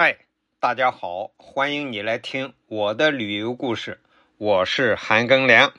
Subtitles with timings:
[0.00, 0.16] 嗨，
[0.60, 4.00] 大家好，欢迎你来听我的旅游故事。
[4.36, 5.72] 我是韩庚良，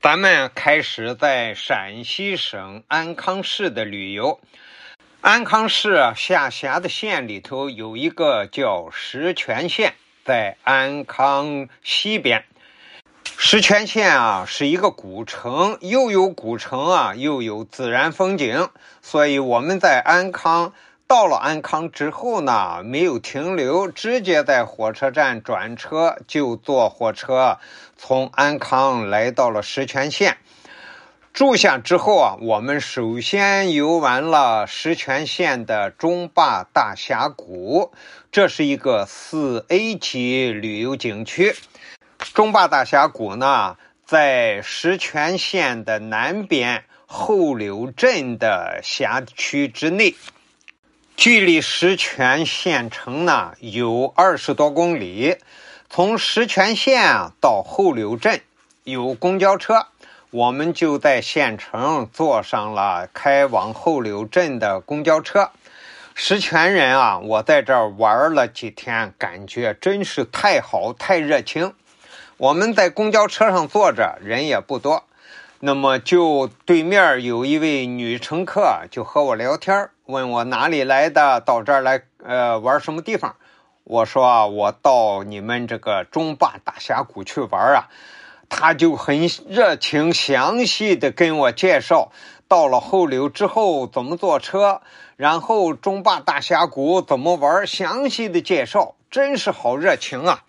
[0.00, 4.40] 咱们开始在陕西省安康市的旅游。
[5.20, 9.92] 安康市下辖的县里头有一个叫石泉县，
[10.24, 12.46] 在安康西边。
[13.36, 18.70] 石泉县啊是一个古城，又有古城啊，又有自然风景，
[19.02, 20.72] 所以我们在安康。
[21.08, 27.58] 到了安康之后呢，没有停留，直接在火车站转车，就坐火车
[27.96, 30.36] 从安康来到了石泉县。
[31.32, 37.92] 住下之后啊，我们首先游玩了石泉县的中坝大峡谷，
[38.32, 41.54] 这是一个四 A 级旅游景区。
[42.34, 50.16] 中坝大峡谷呢，在石泉县的南边后柳镇的辖区之内。
[51.16, 55.36] 距离石泉县城呢有二十多公里，
[55.88, 58.42] 从石泉县啊到后柳镇
[58.84, 59.86] 有公交车，
[60.30, 65.50] 我们就在县城坐上了开往后柳镇的公交车。
[66.14, 71.72] 石泉人啊，我在这儿玩了几天，感觉真是太好，太热情。
[72.36, 75.04] 我们在公交车上坐着，人也不多。
[75.60, 83.36] 那么就对面有一位女乘客，就和我聊天，问我哪里来的，到这儿来呃玩什么地方？
[83.84, 87.88] 我说啊，我到你们这个中坝大峡谷去玩啊。
[88.48, 92.12] 他就很热情，详细的跟我介绍，
[92.46, 94.82] 到了后柳之后怎么坐车，
[95.16, 100.44] 然后中坝大峡谷怎么玩，详细的介绍，真是好热情啊。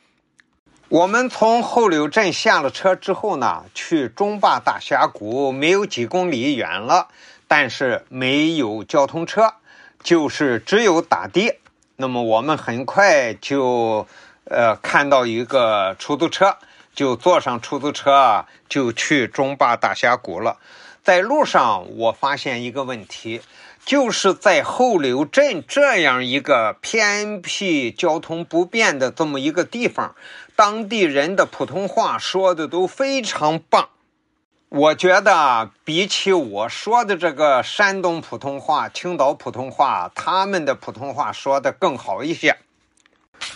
[0.90, 7.08] 我们从后柳镇下了车之后呢，去中坝大峡谷没有几公里远了，
[7.48, 9.54] 但是没有交通车，
[10.04, 11.60] 就是只有打的。
[11.96, 14.08] 那么我们很快就
[14.46, 16.58] 呃看到一个出租车，
[16.94, 20.58] 就坐上出租车就去中坝大峡谷了。
[21.04, 23.42] 在路上我发现一个问题。
[23.86, 30.14] 就是在后柳镇这样一个偏僻、交通不便的这么一个地方，
[30.58, 33.88] 当地人的普通话说的都非常棒。
[34.70, 42.58] 我觉得比起我说的这个山东普通话、青岛普通话，他们的普通话说的更好一些。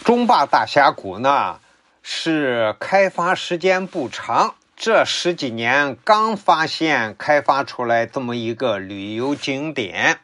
[0.06, 1.60] 中坝大峡谷呢，
[2.02, 4.56] 是开发时间不长。
[4.78, 10.22] 这十几年刚发现、开发出来这么一个旅游景点，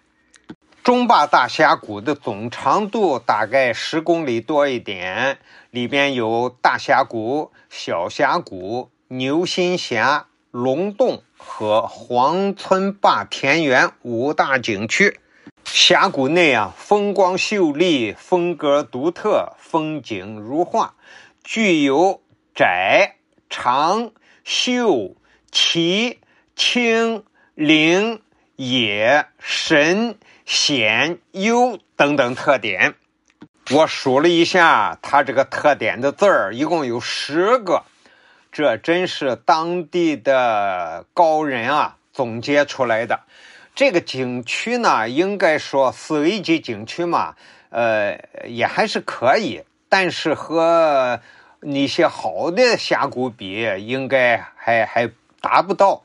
[0.84, 5.38] 中坝大峡谷的总长度大概十公里多一点，
[5.70, 15.20] 里边有大峡谷、小峡谷、牛心峡、龙洞和黄村坝田园五大景区。
[15.64, 20.96] 峡谷内啊，风光秀丽，风格独特，风景如画，
[21.44, 22.22] 具有
[22.56, 23.18] 窄
[23.52, 24.10] 长。
[24.44, 25.16] 秀、
[25.52, 26.20] 奇、
[26.56, 27.24] 清、
[27.54, 28.22] 灵、
[28.56, 32.96] 野、神、险、幽等等特点，
[33.72, 37.84] 我数了一下，它这个特点的字儿一共有十个，
[38.58, 43.20] 这真是当地的高人啊总结出来的。
[43.76, 47.36] 这个景区呢，应该说四 A 级景区嘛，
[47.70, 51.20] 呃，也还是可以，但是和。
[51.60, 55.10] 那些好的峡谷比应该还还
[55.42, 56.04] 达不到，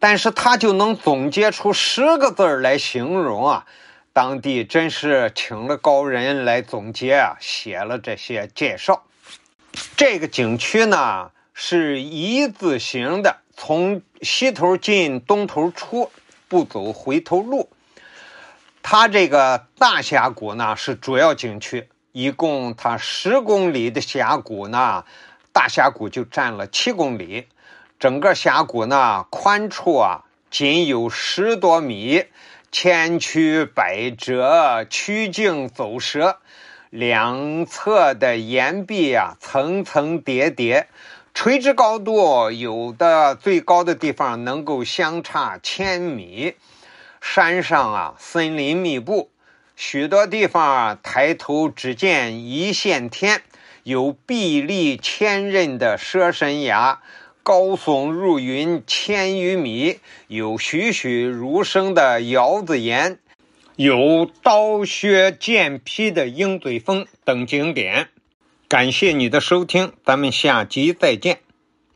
[0.00, 3.66] 但是他就能总结出十个字来形容啊！
[4.12, 9.04] 当地真是请了高人来总结啊，写了这些介绍。
[9.96, 16.10] 这个景区呢是一字形的，从西头进东头出，
[16.48, 17.70] 不走回头路。
[18.82, 21.88] 它这个大峡谷呢是主要景区。
[22.10, 25.04] 一共它十公里的峡谷呢，
[25.52, 27.46] 大峡谷就占了七公里，
[27.98, 32.24] 整个峡谷呢宽处啊仅有十多米，
[32.70, 36.38] 千曲百折，曲径走蛇，
[36.90, 40.88] 两侧的岩壁啊层层叠叠，
[41.34, 46.54] 垂直高度有的最高的地方能够相差千米，
[47.20, 49.30] 山上啊森林密布。
[49.74, 53.42] 许多地方抬头只见一线天，
[53.82, 57.00] 有壁立千仞的蛇神崖，
[57.42, 59.98] 高耸入云千余米；
[60.28, 63.18] 有栩栩如生的窑子岩，
[63.74, 68.08] 有刀削剑劈的鹰嘴峰等景点。
[68.74, 71.43] 感谢你的收听，咱们下集再见。